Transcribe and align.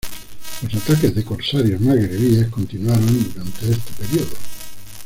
Los 0.63 0.73
ataques 0.73 1.13
de 1.13 1.23
corsarios 1.23 1.79
magrebíes 1.79 2.47
continuaron 2.47 3.05
durante 3.23 3.69
este 3.69 3.93
periodo. 4.03 4.31